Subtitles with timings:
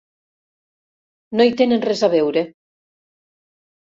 [1.39, 2.47] No hi tenen res a veure.